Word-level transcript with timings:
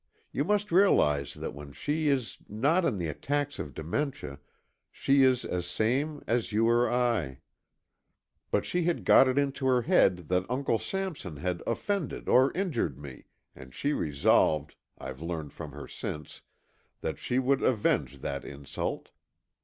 You 0.31 0.43
must 0.43 0.71
realize 0.71 1.35
that 1.35 1.53
when 1.53 1.73
she 1.73 2.07
is 2.07 2.39
not 2.49 2.85
in 2.85 2.97
the 2.97 3.07
attacks 3.07 3.59
of 3.59 3.75
dementia 3.75 4.39
she 4.91 5.21
is 5.21 5.45
as 5.45 5.67
sane 5.67 6.23
as 6.25 6.51
you 6.51 6.67
or 6.67 6.91
I. 6.91 7.41
But 8.49 8.65
she 8.65 8.81
got 8.83 9.27
it 9.27 9.37
into 9.37 9.67
her 9.67 9.83
head 9.83 10.27
that 10.29 10.49
Uncle 10.49 10.79
Sampson 10.79 11.37
had 11.37 11.61
offended 11.67 12.27
or 12.27 12.51
injured 12.53 12.97
me, 12.97 13.25
and 13.55 13.75
she 13.75 13.93
resolved, 13.93 14.75
I've 14.97 15.21
learned 15.21 15.53
from 15.53 15.71
her 15.73 15.87
since, 15.87 16.41
that 17.01 17.19
she 17.19 17.37
would 17.37 17.61
avenge 17.61 18.21
that 18.21 18.43
insult. 18.43 19.11